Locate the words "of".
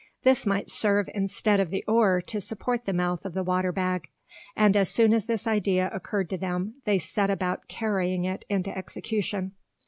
1.59-1.69, 3.23-3.35